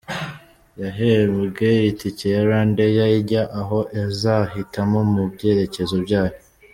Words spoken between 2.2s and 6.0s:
ya RwandAir ijya aho azahitamo mu byerekezo